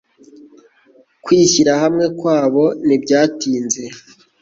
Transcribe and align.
Kwishyira 1.23 1.73
hamwe 1.83 2.05
kwabo 2.19 2.63
ntibyatinze 2.85 3.83